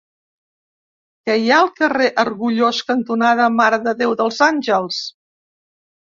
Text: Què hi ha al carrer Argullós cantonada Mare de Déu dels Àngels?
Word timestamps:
Què 1.29 1.35
hi 1.41 1.51
ha 1.55 1.59
al 1.65 1.69
carrer 1.81 2.07
Argullós 2.23 2.81
cantonada 2.89 3.51
Mare 3.59 3.81
de 3.85 3.95
Déu 4.01 4.19
dels 4.25 4.43
Àngels? 4.49 5.05